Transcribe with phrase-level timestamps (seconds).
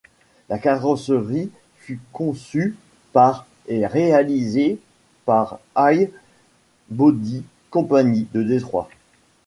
[0.49, 2.75] La carrosserie fut conçue
[3.13, 4.79] par et réalisée
[5.25, 6.09] par Hayes
[6.89, 8.89] Body Company de Detroit.